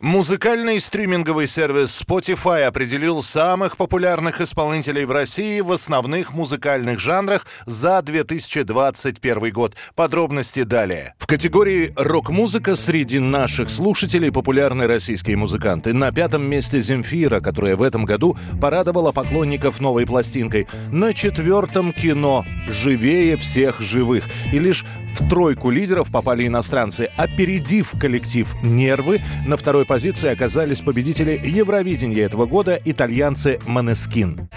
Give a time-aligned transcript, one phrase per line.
[0.00, 8.00] Музыкальный стриминговый сервис Spotify определил самых популярных исполнителей в России в основных музыкальных жанрах за
[8.00, 9.74] 2021 год.
[9.94, 11.12] Подробности далее.
[11.18, 15.92] В категории рок-музыка среди наших слушателей популярны российские музыканты.
[15.92, 20.66] На пятом месте Земфира, которая в этом году порадовала поклонников новой пластинкой.
[20.90, 24.24] На четвертом кино «Живее всех живых».
[24.50, 24.86] И лишь
[25.18, 29.20] в тройку лидеров попали иностранцы, опередив коллектив «Нервы».
[29.46, 34.48] На второй позиции оказались победители Евровидения этого года итальянцы «Манескин».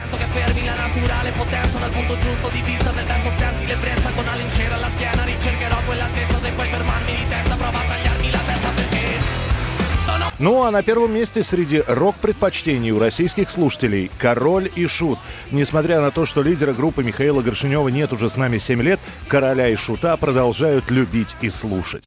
[10.37, 15.17] Ну а на первом месте среди рок-предпочтений у российских слушателей «Король и Шут».
[15.49, 19.69] Несмотря на то, что лидера группы Михаила Горшинева нет уже с нами 7 лет, «Короля
[19.69, 22.03] и Шута» продолжают любить и слушать.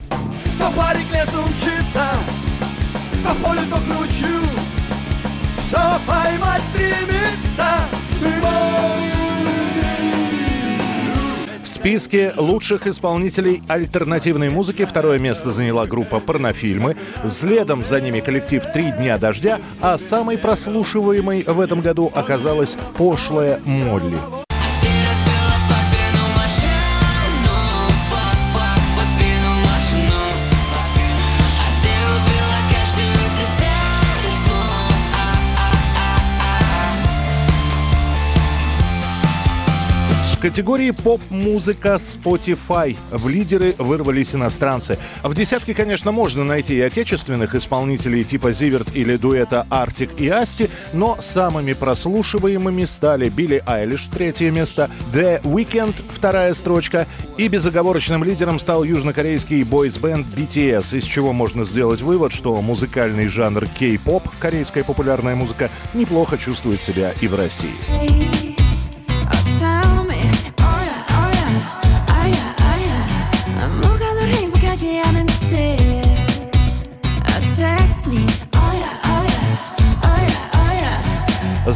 [11.87, 16.97] Списке лучших исполнителей альтернативной музыки второе место заняла группа «Порнофильмы».
[17.29, 23.61] Следом за ними коллектив «Три дня дождя», а самой прослушиваемой в этом году оказалась «Пошлая
[23.65, 24.46] Молли».
[40.49, 44.97] Категории поп-музыка Spotify в лидеры вырвались иностранцы.
[45.25, 50.71] В десятке, конечно, можно найти и отечественных исполнителей типа Зиверт или дуэта Артик и Асти,
[50.93, 58.61] но самыми прослушиваемыми стали Билли Айлиш, третье место, The Weeknd, вторая строчка, и безоговорочным лидером
[58.61, 65.35] стал южнокорейский бойс-бенд BTS, из чего можно сделать вывод, что музыкальный жанр кей-поп, корейская популярная
[65.35, 68.36] музыка, неплохо чувствует себя и в России.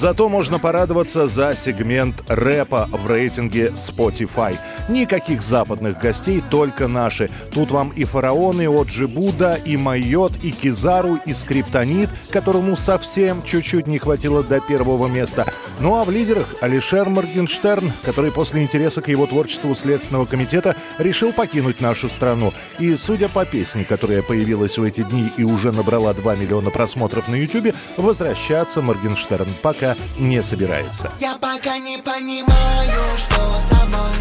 [0.00, 4.56] Зато можно порадоваться за сегмент рэпа в рейтинге Spotify.
[4.88, 7.28] Никаких западных гостей, только наши.
[7.52, 13.42] Тут вам и фараоны, и Оджи Буда, и Майот, и Кизару, и Скриптонит, которому совсем
[13.42, 15.44] чуть-чуть не хватило до первого места.
[15.80, 21.32] Ну а в лидерах Алишер Моргенштерн, который после интереса к его творчеству Следственного комитета решил
[21.32, 22.52] покинуть нашу страну.
[22.78, 27.28] И судя по песне, которая появилась в эти дни и уже набрала 2 миллиона просмотров
[27.28, 31.10] на YouTube, возвращаться Моргенштерн пока не собирается.
[31.18, 34.19] Я пока не понимаю, что со мной,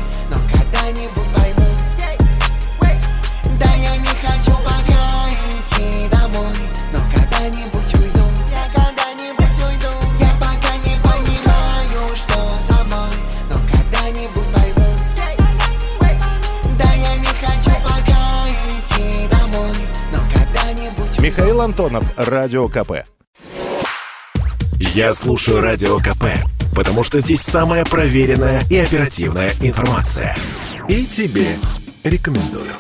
[21.22, 23.04] Михаил Антонов, Радио КП.
[24.80, 26.26] Я слушаю Радио КП,
[26.74, 30.34] потому что здесь самая проверенная и оперативная информация.
[30.88, 31.58] И тебе
[32.06, 32.72] рекомендую.